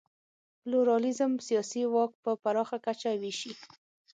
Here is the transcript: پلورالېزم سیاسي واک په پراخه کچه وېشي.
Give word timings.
پلورالېزم 0.61 1.33
سیاسي 1.47 1.83
واک 1.93 2.11
په 2.23 2.31
پراخه 2.43 2.77
کچه 2.85 3.09
وېشي. 3.21 3.53